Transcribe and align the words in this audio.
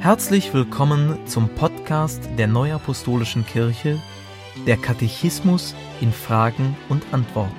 Herzlich 0.00 0.54
willkommen 0.54 1.26
zum 1.26 1.48
Podcast 1.48 2.20
der 2.38 2.46
Neuapostolischen 2.46 3.44
Kirche, 3.44 4.00
der 4.66 4.76
Katechismus 4.76 5.74
in 6.00 6.12
Fragen 6.12 6.76
und 6.88 7.02
Antworten. 7.12 7.54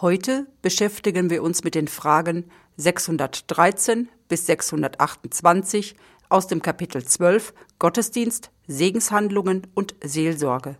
Heute 0.00 0.46
beschäftigen 0.60 1.30
wir 1.30 1.42
uns 1.42 1.64
mit 1.64 1.74
den 1.74 1.88
Fragen 1.88 2.50
613 2.76 4.08
bis 4.28 4.46
628 4.46 5.96
aus 6.28 6.48
dem 6.48 6.60
Kapitel 6.60 7.04
12 7.04 7.54
Gottesdienst, 7.78 8.50
Segenshandlungen 8.66 9.66
und 9.74 9.94
Seelsorge. 10.02 10.76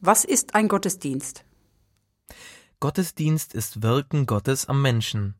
Was 0.00 0.24
ist 0.24 0.54
ein 0.54 0.68
Gottesdienst? 0.68 1.44
Gottesdienst 2.82 3.52
ist 3.52 3.82
Wirken 3.82 4.24
Gottes 4.24 4.64
am 4.64 4.80
Menschen. 4.80 5.34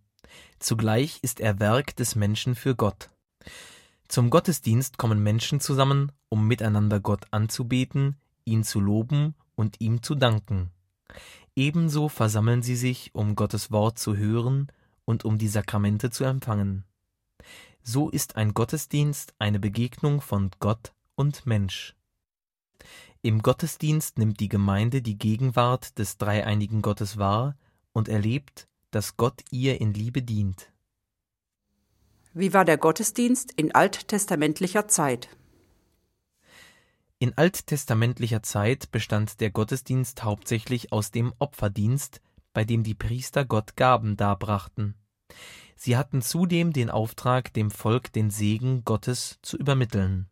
Zugleich 0.59 1.21
ist 1.23 1.41
er 1.41 1.59
Werk 1.59 1.97
des 1.97 2.15
Menschen 2.15 2.55
für 2.55 2.75
Gott. 2.75 3.09
Zum 4.09 4.29
Gottesdienst 4.29 4.99
kommen 4.99 5.23
Menschen 5.23 5.59
zusammen, 5.59 6.13
um 6.29 6.47
miteinander 6.47 7.01
Gott 7.01 7.25
anzubeten, 7.31 8.17
ihn 8.45 8.63
zu 8.63 8.79
loben 8.79 9.35
und 9.55 9.81
ihm 9.81 10.03
zu 10.03 10.17
danken. 10.17 10.71
Ebenso 11.57 12.11
versammeln 12.11 12.61
sie 12.63 12.77
sich, 12.77 13.15
um 13.15 13.37
Gottes 13.37 13.71
Wort 13.71 13.99
zu 13.99 14.19
hören 14.19 14.71
und 15.07 15.25
um 15.25 15.39
die 15.39 15.49
Sakramente 15.49 16.11
zu 16.11 16.25
empfangen. 16.25 16.85
So 17.83 18.11
ist 18.11 18.37
ein 18.37 18.53
Gottesdienst 18.53 19.33
eine 19.39 19.59
Begegnung 19.59 20.21
von 20.21 20.51
Gott 20.61 20.93
und 21.15 21.47
Mensch. 21.47 21.97
Im 23.23 23.43
Gottesdienst 23.43 24.19
nimmt 24.19 24.41
die 24.41 24.49
Gemeinde 24.49 25.03
die 25.03 25.19
Gegenwart 25.19 25.99
des 25.99 26.17
dreieinigen 26.17 26.81
Gottes 26.81 27.19
wahr 27.19 27.57
und 27.93 28.09
erlebt, 28.09 28.67
dass 28.91 29.17
Gott 29.17 29.43
ihr 29.51 29.81
in 29.81 29.93
Liebe 29.93 30.23
dient. 30.23 30.73
Wie 32.33 32.55
war 32.55 32.65
der 32.65 32.79
Gottesdienst 32.79 33.53
in 33.53 33.75
alttestamentlicher 33.75 34.89
Zeit? 34.89 35.29
In 37.19 37.37
alttestamentlicher 37.37 38.43
Zeit 38.43 38.91
bestand 38.91 39.41
der 39.41 39.51
Gottesdienst 39.51 40.25
hauptsächlich 40.25 40.91
aus 40.91 41.11
dem 41.11 41.35
Opferdienst, 41.39 42.23
bei 42.55 42.65
dem 42.65 42.83
die 42.83 42.95
Priester 42.95 43.45
Gott 43.45 43.77
Gaben 43.77 44.17
darbrachten. 44.17 44.95
Sie 45.77 45.99
hatten 45.99 46.23
zudem 46.23 46.73
den 46.73 46.89
Auftrag, 46.89 47.53
dem 47.53 47.71
Volk 47.71 48.11
den 48.15 48.31
Segen 48.31 48.85
Gottes 48.87 49.39
zu 49.43 49.59
übermitteln. 49.59 50.30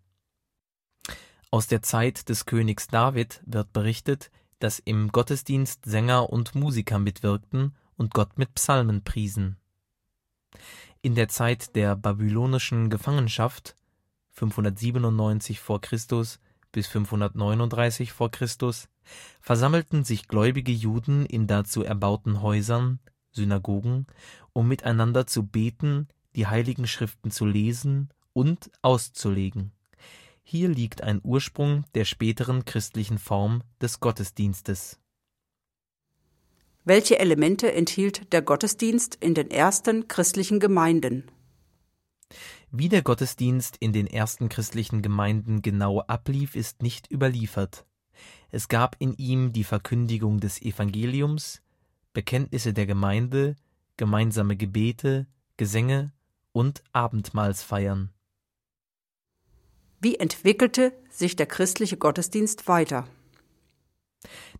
Aus 1.51 1.67
der 1.67 1.81
Zeit 1.81 2.29
des 2.29 2.45
Königs 2.45 2.89
David 2.89 3.43
wird 3.47 3.73
berichtet, 3.73 4.31
dass 4.59 4.81
im 4.81 5.09
Gottesdienst 5.09 5.87
Sänger 5.87 6.29
und 6.29 6.55
Musiker 6.55 6.99
mitwirkten 6.99 7.75
und 7.97 8.13
Gott 8.13 8.37
mit 8.37 8.55
Psalmen 8.55 9.03
priesen. 9.03 9.57
In 11.01 11.15
der 11.15 11.29
Zeit 11.29 11.75
der 11.75 11.97
babylonischen 11.97 12.91
Gefangenschaft 12.91 13.77
597 14.33 15.59
v. 15.59 15.79
Chr. 15.79 15.97
bis 16.71 16.87
539 16.87 18.13
v. 18.13 18.29
Chr. 18.29 18.49
versammelten 19.41 20.05
sich 20.05 20.29
gläubige 20.29 20.73
Juden 20.73 21.25
in 21.25 21.47
dazu 21.47 21.83
erbauten 21.83 22.43
Häusern, 22.43 22.99
Synagogen, 23.31 24.07
um 24.53 24.69
miteinander 24.69 25.27
zu 25.27 25.47
beten, 25.47 26.09
die 26.37 26.47
heiligen 26.47 26.87
Schriften 26.87 27.31
zu 27.31 27.47
lesen 27.47 28.11
und 28.35 28.71
auszulegen 28.83 29.73
hier 30.51 30.71
liegt 30.71 31.03
ein 31.03 31.21
Ursprung 31.23 31.85
der 31.95 32.07
späteren 32.07 32.65
christlichen 32.65 33.19
Form 33.19 33.63
des 33.83 34.01
Gottesdienstes. 34.01 34.99
Welche 36.87 37.19
Elemente 37.19 37.71
enthielt 37.71 38.33
der 38.33 38.41
Gottesdienst 38.41 39.17
in 39.17 39.35
den 39.35 39.51
ersten 39.51 40.09
christlichen 40.09 40.59
Gemeinden? 40.59 41.25
Wie 42.71 42.89
der 42.89 43.03
Gottesdienst 43.03 43.77
in 43.77 43.93
den 43.93 44.07
ersten 44.07 44.49
christlichen 44.49 45.03
Gemeinden 45.03 45.61
genau 45.61 46.01
ablief, 46.01 46.57
ist 46.57 46.81
nicht 46.81 47.11
überliefert. 47.11 47.85
Es 48.51 48.69
gab 48.69 48.97
in 49.01 49.13
ihm 49.19 49.53
die 49.53 49.65
Verkündigung 49.65 50.41
des 50.41 50.63
Evangeliums, 50.63 51.61
Bekenntnisse 52.15 52.73
der 52.73 52.87
Gemeinde, 52.87 53.55
gemeinsame 53.99 54.57
Gebete, 54.57 55.27
Gesänge 55.59 56.15
und 56.53 56.83
Abendmahlsfeiern. 56.95 58.15
Wie 60.01 60.17
entwickelte 60.17 60.93
sich 61.11 61.35
der 61.35 61.47
christliche 61.47 61.97
Gottesdienst 61.97 62.69
weiter? 62.69 63.09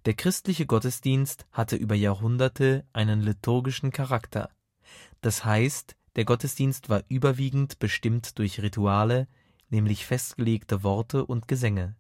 Der 0.05 0.15
christliche 0.15 0.67
Gottesdienst 0.67 1.47
hatte 1.53 1.77
über 1.77 1.95
Jahrhunderte 1.95 2.85
einen 2.93 3.21
liturgischen 3.21 3.93
Charakter. 3.93 4.51
Das 5.21 5.45
heißt, 5.45 5.95
der 6.17 6.25
Gottesdienst 6.25 6.89
war 6.89 7.05
überwiegend 7.09 7.79
bestimmt 7.79 8.39
durch 8.39 8.61
Rituale, 8.61 9.29
nämlich 9.71 10.07
festgelegte 10.07 10.83
Worte 10.83 11.25
und 11.25 11.47
Gesänge. 11.47 11.95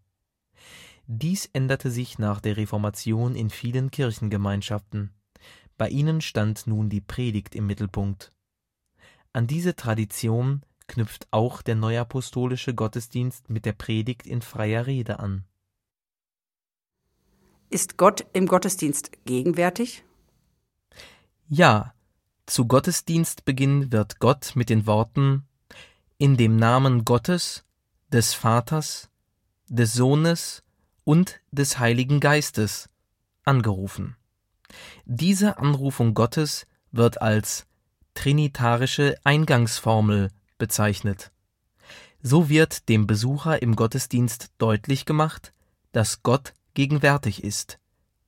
Dies 1.06 1.47
änderte 1.53 1.93
sich 1.93 2.19
nach 2.19 2.41
der 2.41 2.56
Reformation 2.56 3.37
in 3.37 3.50
vielen 3.50 3.93
Kirchengemeinschaften. 3.93 5.15
Bei 5.76 5.88
ihnen 5.88 6.20
stand 6.20 6.66
nun 6.66 6.91
die 6.91 7.00
Predigt 7.00 7.55
im 7.55 7.66
Mittelpunkt. 7.66 8.32
An 9.32 9.47
diese 9.47 9.76
Tradition 9.76 10.62
knüpft 10.88 11.28
auch 11.31 11.62
der 11.62 11.76
neuapostolische 11.76 12.75
Gottesdienst 12.75 13.49
mit 13.49 13.65
der 13.65 13.72
Predigt 13.72 14.26
in 14.26 14.43
freier 14.43 14.87
Rede 14.87 15.21
an. 15.21 15.44
Ist 17.71 17.99
Gott 17.99 18.26
im 18.32 18.47
Gottesdienst 18.47 19.12
gegenwärtig? 19.25 20.03
Ja, 21.49 21.94
zu 22.47 22.66
Gottesdienstbeginn 22.66 23.93
wird 23.93 24.19
Gott 24.19 24.53
mit 24.54 24.71
den 24.71 24.87
Worten 24.87 25.47
In 26.16 26.37
dem 26.37 26.56
Namen 26.56 27.05
Gottes, 27.05 27.65
des 28.10 28.32
Vaters, 28.32 29.10
des 29.69 29.93
Sohnes 29.93 30.65
und 31.05 31.41
des 31.50 31.78
Heiligen 31.78 32.20
Geistes 32.20 32.88
angerufen. 33.44 34.16
Diese 35.05 35.59
Anrufung 35.59 36.15
Gottes 36.15 36.66
wird 36.91 37.20
als 37.20 37.66
trinitarische 38.15 39.16
Eingangsformel 39.25 40.31
bezeichnet. 40.58 41.32
So 42.20 42.48
wird 42.48 42.88
dem 42.88 43.06
Besucher 43.06 43.62
im 43.62 43.76
Gottesdienst 43.76 44.50
deutlich 44.58 45.04
gemacht, 45.04 45.52
dass 45.92 46.22
Gott 46.22 46.52
gegenwärtig 46.74 47.44
ist, 47.44 47.78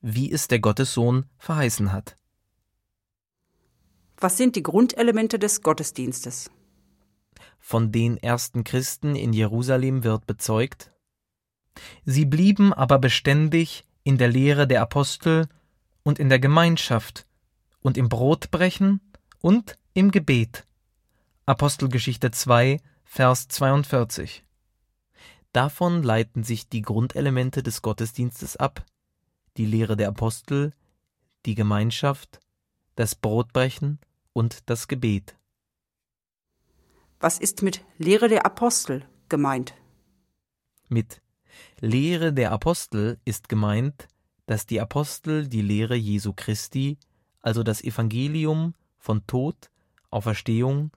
wie 0.01 0.31
es 0.31 0.47
der 0.47 0.59
Gottessohn 0.59 1.25
verheißen 1.37 1.91
hat. 1.91 2.17
Was 4.17 4.37
sind 4.37 4.55
die 4.55 4.63
Grundelemente 4.63 5.39
des 5.39 5.61
Gottesdienstes? 5.61 6.49
Von 7.59 7.91
den 7.91 8.17
ersten 8.17 8.63
Christen 8.63 9.15
in 9.15 9.33
Jerusalem 9.33 10.03
wird 10.03 10.25
bezeugt, 10.25 10.91
sie 12.05 12.25
blieben 12.25 12.73
aber 12.73 12.99
beständig 12.99 13.85
in 14.03 14.17
der 14.17 14.27
Lehre 14.27 14.67
der 14.67 14.81
Apostel 14.81 15.47
und 16.03 16.19
in 16.19 16.29
der 16.29 16.39
Gemeinschaft 16.39 17.25
und 17.81 17.97
im 17.97 18.09
Brotbrechen 18.09 18.99
und 19.39 19.77
im 19.93 20.11
Gebet 20.11 20.65
Apostelgeschichte 21.47 22.29
2, 22.29 22.79
Vers 23.03 23.47
42. 23.47 24.45
Davon 25.53 26.03
leiten 26.03 26.43
sich 26.43 26.69
die 26.69 26.83
Grundelemente 26.83 27.63
des 27.63 27.81
Gottesdienstes 27.81 28.57
ab, 28.57 28.85
die 29.57 29.65
Lehre 29.65 29.97
der 29.97 30.09
Apostel, 30.09 30.71
die 31.47 31.55
Gemeinschaft, 31.55 32.39
das 32.95 33.15
Brotbrechen 33.15 33.99
und 34.33 34.69
das 34.69 34.87
Gebet. 34.87 35.35
Was 37.19 37.39
ist 37.39 37.63
mit 37.63 37.83
Lehre 37.97 38.27
der 38.27 38.45
Apostel 38.45 39.03
gemeint? 39.27 39.73
Mit 40.89 41.23
Lehre 41.79 42.33
der 42.33 42.51
Apostel 42.51 43.19
ist 43.25 43.49
gemeint, 43.49 44.07
dass 44.45 44.67
die 44.67 44.79
Apostel 44.79 45.47
die 45.47 45.63
Lehre 45.63 45.95
Jesu 45.95 46.33
Christi, 46.35 46.99
also 47.41 47.63
das 47.63 47.83
Evangelium 47.83 48.75
von 48.99 49.25
Tod, 49.25 49.71
Auferstehung 50.11 50.91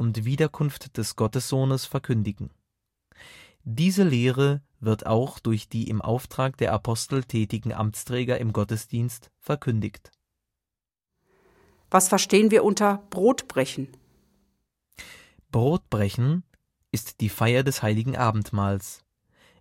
und 0.00 0.24
Wiederkunft 0.24 0.96
des 0.96 1.14
Gottessohnes 1.14 1.84
verkündigen. 1.84 2.50
Diese 3.64 4.02
Lehre 4.02 4.62
wird 4.80 5.04
auch 5.04 5.38
durch 5.38 5.68
die 5.68 5.90
im 5.90 6.00
Auftrag 6.00 6.56
der 6.56 6.72
Apostel 6.72 7.22
tätigen 7.22 7.74
Amtsträger 7.74 8.38
im 8.38 8.54
Gottesdienst 8.54 9.30
verkündigt. 9.38 10.10
Was 11.90 12.08
verstehen 12.08 12.50
wir 12.50 12.64
unter 12.64 13.02
Brotbrechen? 13.10 13.88
Brotbrechen 15.52 16.44
ist 16.92 17.20
die 17.20 17.28
Feier 17.28 17.62
des 17.62 17.82
heiligen 17.82 18.16
Abendmahls. 18.16 19.04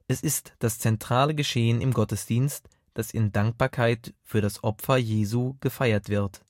Es 0.07 0.21
ist 0.21 0.53
das 0.59 0.80
zentrale 0.80 1.35
Geschehen 1.35 1.81
im 1.81 1.92
Gottesdienst, 1.92 2.69
das 2.94 3.12
in 3.12 3.33
Dankbarkeit 3.33 4.13
für 4.24 4.39
das 4.39 4.63
Opfer 4.63 4.95
Jesu 4.95 5.56
gefeiert 5.59 6.07
wird. 6.07 6.45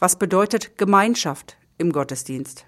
Was 0.00 0.18
bedeutet 0.18 0.76
Gemeinschaft 0.76 1.56
im 1.84 1.92
Gottesdienst. 1.92 2.64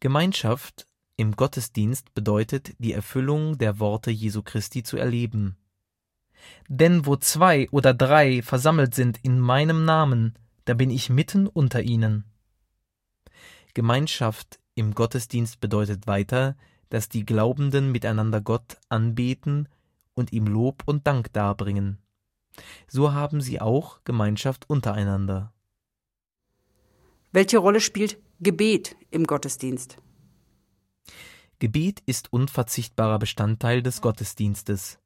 Gemeinschaft 0.00 0.86
im 1.16 1.34
Gottesdienst 1.34 2.12
bedeutet, 2.12 2.74
die 2.78 2.92
Erfüllung 2.92 3.56
der 3.56 3.78
Worte 3.78 4.10
Jesu 4.10 4.42
Christi 4.42 4.82
zu 4.82 4.98
erleben. 4.98 5.56
Denn 6.68 7.06
wo 7.06 7.16
zwei 7.16 7.70
oder 7.70 7.94
drei 7.94 8.42
versammelt 8.42 8.94
sind 8.94 9.18
in 9.22 9.40
meinem 9.40 9.86
Namen, 9.86 10.34
da 10.66 10.74
bin 10.74 10.90
ich 10.90 11.08
mitten 11.08 11.46
unter 11.46 11.82
ihnen. 11.82 12.24
Gemeinschaft 13.72 14.60
im 14.74 14.94
Gottesdienst 14.94 15.58
bedeutet 15.60 16.06
weiter, 16.06 16.56
dass 16.90 17.08
die 17.08 17.24
Glaubenden 17.24 17.92
miteinander 17.92 18.42
Gott 18.42 18.76
anbeten 18.90 19.70
und 20.12 20.32
ihm 20.32 20.46
Lob 20.46 20.82
und 20.84 21.06
Dank 21.06 21.32
darbringen. 21.32 21.96
So 22.88 23.14
haben 23.14 23.40
sie 23.40 23.58
auch 23.58 24.04
Gemeinschaft 24.04 24.68
untereinander. 24.68 25.54
Welche 27.32 27.58
Rolle 27.58 27.80
spielt 27.80 28.18
Gebet 28.40 28.96
im 29.12 29.24
Gottesdienst? 29.24 29.98
Gebet 31.60 32.02
ist 32.04 32.32
unverzichtbarer 32.32 33.20
Bestandteil 33.20 33.82
des 33.82 34.00
Gottesdienstes. 34.00 34.98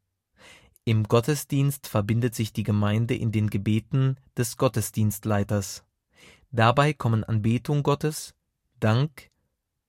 Im 0.87 1.05
Gottesdienst 1.05 1.87
verbindet 1.87 2.35
sich 2.35 2.55
die 2.55 2.63
Gemeinde 2.63 3.15
in 3.15 3.31
den 3.31 3.51
Gebeten 3.51 4.17
des 4.39 4.57
Gottesdienstleiters. 4.57 5.85
Dabei 6.51 6.95
kommen 6.95 7.25
Anbetung 7.25 7.83
Gottes, 7.83 8.35
Dank, 8.81 9.31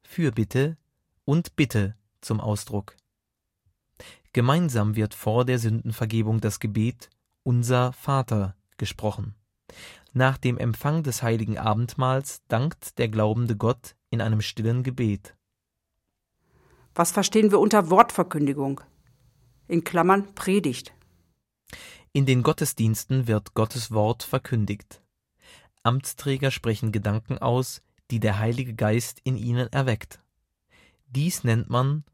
Fürbitte 0.04 0.78
und 1.24 1.56
Bitte 1.56 1.96
zum 2.20 2.42
Ausdruck. 2.42 2.98
Gemeinsam 4.34 4.98
wird 4.98 5.14
vor 5.14 5.46
der 5.46 5.60
Sündenvergebung 5.60 6.42
das 6.42 6.60
Gebet 6.60 7.10
Unser 7.44 7.94
Vater 7.94 8.58
gesprochen. 8.78 9.36
Nach 10.17 10.38
dem 10.38 10.57
Empfang 10.57 11.03
des 11.03 11.23
heiligen 11.23 11.57
Abendmahls 11.57 12.41
dankt 12.47 13.00
der 13.00 13.09
glaubende 13.09 13.57
Gott 13.57 13.97
in 14.09 14.21
einem 14.21 14.39
stillen 14.39 14.81
Gebet. 14.81 15.35
Was 16.94 17.12
verstehen 17.12 17.51
wir 17.51 17.59
unter 17.59 17.89
Wortverkündigung? 17.89 18.79
In 19.67 19.83
Klammern 19.83 20.33
Predigt. 20.33 20.94
In 22.13 22.25
den 22.25 22.44
Gottesdiensten 22.44 23.27
wird 23.27 23.56
Gottes 23.56 23.91
Wort 23.91 24.23
verkündigt. 24.23 25.01
Amtsträger 25.83 26.50
sprechen 26.50 26.94
Gedanken 26.94 27.38
aus, 27.38 27.81
die 28.09 28.21
der 28.21 28.39
Heilige 28.39 28.73
Geist 28.73 29.19
in 29.25 29.35
ihnen 29.35 29.67
erweckt. 29.73 30.21
Dies 31.07 31.44
nennt 31.44 31.69
man 31.69 32.06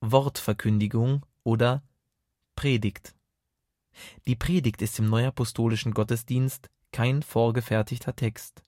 Wortverkündigung 0.00 1.26
oder 1.42 1.82
Predigt. 2.56 3.14
Die 4.26 4.34
Predigt 4.34 4.80
ist 4.80 4.98
im 4.98 5.10
neuapostolischen 5.10 5.92
Gottesdienst 5.92 6.70
kein 6.94 7.24
vorgefertigter 7.24 8.14
Text. 8.14 8.62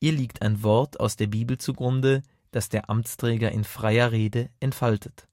Ihr 0.00 0.12
liegt 0.12 0.40
ein 0.40 0.62
Wort 0.62 0.98
aus 0.98 1.16
der 1.16 1.26
Bibel 1.26 1.58
zugrunde, 1.58 2.22
das 2.50 2.70
der 2.70 2.88
Amtsträger 2.88 3.52
in 3.52 3.62
freier 3.62 4.10
Rede 4.10 4.48
entfaltet. 4.58 5.28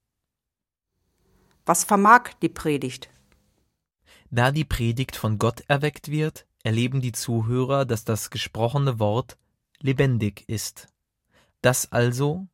Was 1.66 1.86
vermag 1.86 2.33
die 2.42 2.50
Predigt? 2.50 3.10
Da 4.30 4.51
die 4.51 4.66
Predigt 4.66 5.16
von 5.16 5.39
Gott 5.39 5.62
erweckt 5.69 6.12
wird, 6.12 6.45
erleben 6.62 7.00
die 7.00 7.13
Zuhörer, 7.13 7.86
dass 7.86 8.04
das 8.04 8.30
gesprochene 8.30 9.00
Wort 9.00 9.38
lebendig 9.80 10.44
ist, 10.50 10.89
dass 11.62 11.89
also 11.94 12.48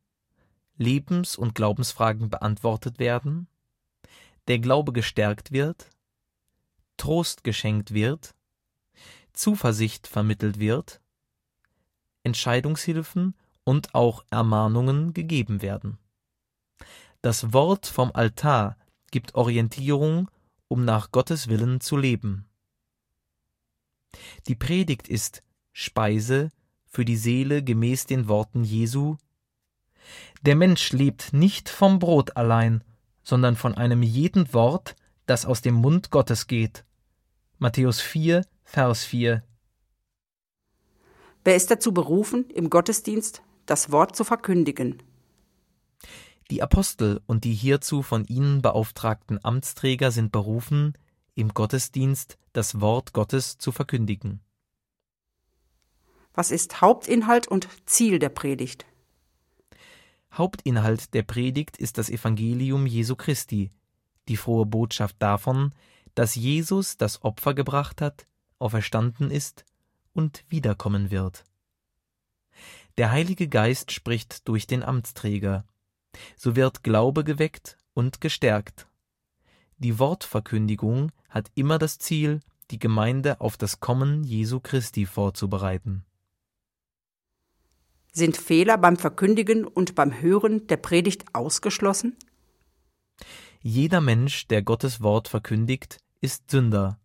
Lebens- 0.76 1.36
und 1.36 1.56
Glaubensfragen 1.56 2.30
beantwortet 2.30 3.00
werden, 3.00 3.48
der 4.46 4.60
Glaube 4.60 4.92
gestärkt 4.92 5.50
wird, 5.50 5.90
Trost 6.96 7.42
geschenkt 7.42 7.92
wird, 7.92 8.36
Zuversicht 9.36 10.06
vermittelt 10.06 10.58
wird, 10.58 11.00
Entscheidungshilfen 12.24 13.34
und 13.62 13.94
auch 13.94 14.24
Ermahnungen 14.30 15.14
gegeben 15.14 15.62
werden. 15.62 15.98
Das 17.22 17.52
Wort 17.52 17.86
vom 17.86 18.10
Altar 18.12 18.76
gibt 19.10 19.34
Orientierung, 19.34 20.30
um 20.68 20.84
nach 20.84 21.12
Gottes 21.12 21.48
Willen 21.48 21.80
zu 21.80 21.96
leben. 21.96 22.46
Die 24.46 24.54
Predigt 24.54 25.08
ist 25.08 25.42
Speise 25.72 26.50
für 26.86 27.04
die 27.04 27.16
Seele 27.16 27.62
gemäß 27.62 28.06
den 28.06 28.28
Worten 28.28 28.64
Jesu 28.64 29.16
Der 30.42 30.56
Mensch 30.56 30.92
lebt 30.92 31.32
nicht 31.32 31.68
vom 31.68 31.98
Brot 31.98 32.36
allein, 32.36 32.82
sondern 33.22 33.56
von 33.56 33.74
einem 33.74 34.02
jeden 34.02 34.52
Wort, 34.54 34.96
das 35.26 35.44
aus 35.44 35.60
dem 35.60 35.74
Mund 35.74 36.10
Gottes 36.10 36.46
geht. 36.46 36.84
Matthäus 37.58 38.00
4, 38.00 38.46
Vers 38.66 39.04
4. 39.04 39.42
Wer 41.44 41.56
ist 41.56 41.70
dazu 41.70 41.94
berufen, 41.94 42.50
im 42.50 42.68
Gottesdienst 42.68 43.42
das 43.64 43.92
Wort 43.92 44.16
zu 44.16 44.24
verkündigen. 44.24 45.02
Die 46.50 46.62
Apostel 46.62 47.20
und 47.26 47.44
die 47.44 47.54
hierzu 47.54 48.02
von 48.02 48.24
ihnen 48.24 48.62
beauftragten 48.62 49.42
Amtsträger 49.42 50.10
sind 50.10 50.32
berufen, 50.32 50.98
im 51.34 51.54
Gottesdienst 51.54 52.38
das 52.52 52.80
Wort 52.80 53.12
Gottes 53.12 53.56
zu 53.56 53.70
verkündigen. 53.70 54.40
Was 56.34 56.50
ist 56.50 56.80
Hauptinhalt 56.80 57.46
und 57.46 57.68
Ziel 57.86 58.18
der 58.18 58.30
Predigt? 58.30 58.84
Hauptinhalt 60.32 61.14
der 61.14 61.22
Predigt 61.22 61.76
ist 61.76 61.98
das 61.98 62.10
Evangelium 62.10 62.84
Jesu 62.86 63.14
Christi, 63.14 63.70
die 64.28 64.36
frohe 64.36 64.66
Botschaft 64.66 65.16
davon, 65.20 65.72
dass 66.14 66.34
Jesus 66.34 66.96
das 66.96 67.22
Opfer 67.22 67.54
gebracht 67.54 68.02
hat, 68.02 68.26
auferstanden 68.58 69.30
ist 69.30 69.64
und 70.12 70.44
wiederkommen 70.48 71.10
wird. 71.10 71.44
Der 72.98 73.10
Heilige 73.10 73.48
Geist 73.48 73.92
spricht 73.92 74.48
durch 74.48 74.66
den 74.66 74.82
Amtsträger. 74.82 75.64
So 76.36 76.56
wird 76.56 76.82
Glaube 76.82 77.24
geweckt 77.24 77.76
und 77.92 78.20
gestärkt. 78.20 78.86
Die 79.78 79.98
Wortverkündigung 79.98 81.12
hat 81.28 81.50
immer 81.54 81.78
das 81.78 81.98
Ziel, 81.98 82.40
die 82.70 82.78
Gemeinde 82.78 83.40
auf 83.40 83.58
das 83.58 83.80
Kommen 83.80 84.24
Jesu 84.24 84.60
Christi 84.60 85.04
vorzubereiten. 85.04 86.04
Sind 88.12 88.38
Fehler 88.38 88.78
beim 88.78 88.96
Verkündigen 88.96 89.66
und 89.66 89.94
beim 89.94 90.22
Hören 90.22 90.66
der 90.68 90.78
Predigt 90.78 91.34
ausgeschlossen? 91.34 92.16
Jeder 93.60 94.00
Mensch, 94.00 94.46
der 94.48 94.62
Gottes 94.62 95.02
Wort 95.02 95.28
verkündigt, 95.28 95.98
ist 96.22 96.50
Sünder. 96.50 96.98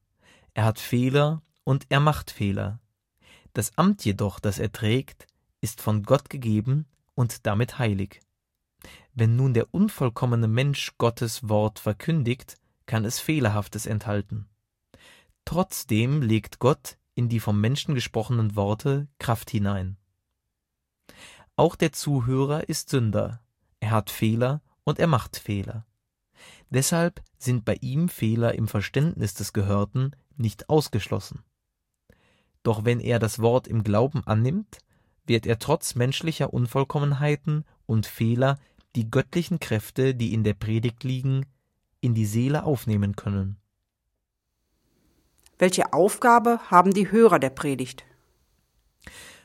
Er 0.54 0.66
hat 0.66 0.80
Fehler 0.80 1.42
und 1.64 1.86
er 1.90 2.00
macht 2.00 2.32
Fehler. 2.32 2.80
Das 3.54 3.78
Amt 3.78 4.04
jedoch, 4.06 4.40
das 4.40 4.60
er 4.60 4.72
trägt, 4.72 5.28
ist 5.62 5.82
von 5.82 6.04
Gott 6.04 6.30
gegeben 6.30 6.86
und 7.16 7.46
damit 7.46 7.80
heilig. 7.80 8.22
Wenn 9.14 9.36
nun 9.36 9.54
der 9.54 9.74
unvollkommene 9.74 10.48
Mensch 10.48 10.94
Gottes 10.98 11.48
Wort 11.48 11.80
verkündigt, 11.80 12.58
kann 12.86 13.06
es 13.06 13.20
Fehlerhaftes 13.20 13.86
enthalten. 13.86 14.48
Trotzdem 15.46 16.22
legt 16.22 16.60
Gott 16.60 16.98
in 17.14 17.30
die 17.30 17.40
vom 17.40 17.60
Menschen 17.60 17.94
gesprochenen 17.94 18.56
Worte 18.56 19.08
Kraft 19.20 19.50
hinein. 19.50 19.98
Auch 21.56 21.76
der 21.76 21.92
Zuhörer 21.92 22.70
ist 22.70 22.90
Sünder, 22.90 23.42
er 23.80 23.92
hat 23.92 24.10
Fehler 24.10 24.62
und 24.84 25.00
er 25.00 25.08
macht 25.08 25.38
Fehler. 25.38 25.86
Deshalb 26.70 27.22
sind 27.38 27.66
bei 27.66 27.76
ihm 27.82 28.08
Fehler 28.08 28.56
im 28.56 28.68
Verständnis 28.68 29.34
des 29.34 29.52
Gehörten 29.52 30.16
nicht 30.38 30.70
ausgeschlossen. 30.70 31.44
Doch 32.64 32.86
wenn 32.86 33.00
er 33.00 33.20
das 33.20 33.40
Wort 33.40 33.68
im 33.68 33.84
Glauben 33.84 34.22
annimmt, 34.26 34.80
wird 35.26 35.46
er 35.46 35.60
trotz 35.60 35.96
menschlicher 35.96 36.54
Unvollkommenheiten 36.54 37.66
und 37.86 38.06
Fehler 38.06 38.58
die 38.96 39.10
göttlichen 39.10 39.60
Kräfte, 39.60 40.14
die 40.14 40.34
in 40.34 40.44
der 40.44 40.54
Predigt 40.54 41.04
liegen, 41.04 41.46
in 42.02 42.14
die 42.14 42.26
Seele 42.26 42.64
aufnehmen 42.64 43.16
können. 43.16 43.58
Welche 45.58 45.94
Aufgabe 45.94 46.60
haben 46.70 46.94
die 46.94 47.12
Hörer 47.12 47.40
der 47.40 47.52
Predigt? 47.52 48.04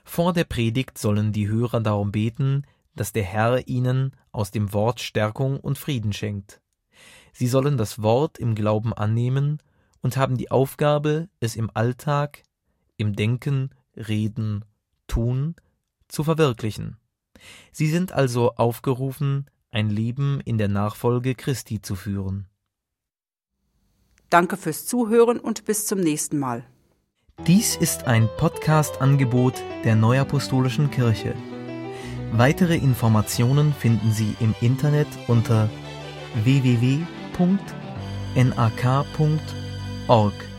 Vor 0.05 0.33
der 0.33 0.45
Predigt 0.45 0.99
sollen 0.99 1.33
die 1.33 1.49
Hörer 1.49 1.81
darum 1.81 2.13
beten, 2.13 2.65
dass 2.95 3.13
der 3.13 3.25
Herr 3.25 3.69
ihnen 3.69 4.13
aus 4.33 4.51
dem 4.51 4.73
Wort 4.73 5.01
Stärkung 5.01 5.61
und 5.61 5.79
Frieden 5.79 6.13
schenkt. 6.13 6.61
Sie 7.33 7.47
sollen 7.47 7.77
das 7.77 8.01
Wort 8.03 8.39
im 8.39 8.55
Glauben 8.55 8.95
annehmen 8.95 9.61
und 10.07 10.17
haben 10.17 10.37
die 10.37 10.53
Aufgabe, 10.53 11.29
es 11.41 11.57
im 11.57 11.69
Alltag, 11.75 12.45
im 12.97 13.17
Denken, 13.17 13.71
Reden, 13.97 14.65
Tun 15.09 15.57
zu 16.07 16.23
verwirklichen. 16.23 16.97
Sie 17.73 17.89
sind 17.89 18.13
also 18.13 18.53
aufgerufen, 18.55 19.51
ein 19.73 19.91
Leben 19.91 20.41
in 20.45 20.59
der 20.59 20.69
Nachfolge 20.69 21.35
Christi 21.35 21.83
zu 21.83 21.97
führen. 21.97 22.47
Danke 24.31 24.57
fürs 24.57 24.87
Zuhören 24.87 25.41
und 25.41 25.65
bis 25.65 25.87
zum 25.87 25.99
nächsten 25.99 26.39
Mal. 26.39 26.63
Dies 27.49 27.75
ist 27.75 28.05
ein 28.05 28.29
Podcast-Angebot 28.37 29.61
der 29.83 29.97
Neuapostolischen 29.97 30.93
Kirche. 30.93 31.35
Weitere 32.31 32.77
Informationen 32.77 33.75
finden 33.75 34.13
Sie 34.13 34.37
im 34.39 34.55
Internet 34.61 35.09
unter 35.27 35.69
www.nak.org. 36.45 37.07
org. 40.09 40.56